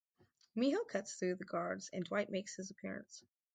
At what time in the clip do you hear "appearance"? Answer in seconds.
2.71-3.23